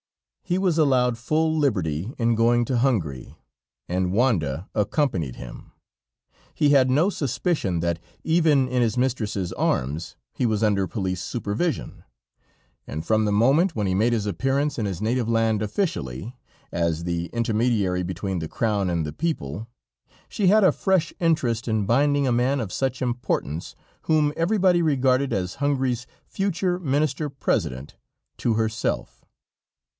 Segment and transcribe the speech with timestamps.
[0.41, 3.37] He was allowed full liberty in going to Hungary,
[3.87, 5.71] and Wanda accompanied him.
[6.55, 12.03] He had no suspicion that even in his mistress's arms he was under police supervision,
[12.87, 16.35] and from the moment when he made his appearance in his native land officially,
[16.71, 19.67] as the intermediary between the crown and the people,
[20.27, 25.31] she had a fresh interest in binding a man of such importance, whom everybody regarded
[25.31, 27.95] as Hungary's future Minister President,
[28.39, 29.19] to herself.